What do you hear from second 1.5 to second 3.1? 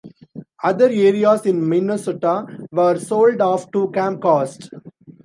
Minnesota were